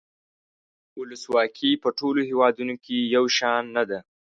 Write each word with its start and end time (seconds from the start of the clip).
ولسواکي 0.99 1.71
په 1.83 1.89
ټولو 1.97 2.19
هیوادونو 2.29 2.73
کې 2.83 2.97
یو 3.15 3.25
شان 3.37 3.63
نده. 3.75 3.99